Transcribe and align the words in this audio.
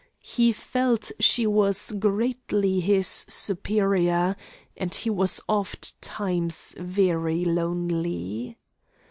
He 0.25 0.51
felt 0.51 1.11
she 1.19 1.45
was 1.45 1.91
greatly 1.91 2.79
his 2.79 3.07
superior, 3.07 4.35
and 4.75 4.95
he 4.95 5.11
was 5.11 5.39
ofttimes 5.47 6.73
very 6.79 7.45
lonely. 7.45 8.57